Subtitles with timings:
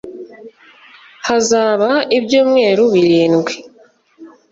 [1.27, 3.53] hazaba ibyumweru birindwi